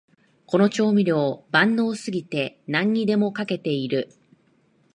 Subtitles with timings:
[0.47, 4.09] この調味料、万能すぎて何にでもかけてる